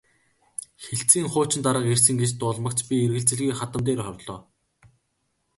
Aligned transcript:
Хэлтсийн 0.85 1.27
хуучин 1.31 1.61
дарга 1.63 1.87
ирсэн 1.93 2.15
гэж 2.21 2.31
дуулмагц 2.37 2.79
би 2.87 2.95
эргэлзэлгүй 3.05 3.53
хадам 3.57 3.81
дээр 3.85 4.01
орлоо. 4.09 4.39